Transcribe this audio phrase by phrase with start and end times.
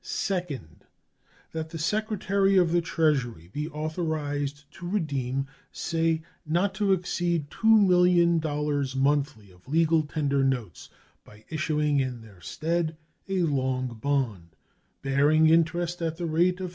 [0.03, 0.83] Second.
[1.51, 8.95] That the Secretary of the Treasury be authorized to redeem, say, not to exceed $2,000,000
[8.95, 10.89] monthly of legal tender notes,
[11.23, 12.97] by issuing in their stead
[13.29, 14.55] a long bond,
[15.03, 16.69] bearing interest at the rate of 3.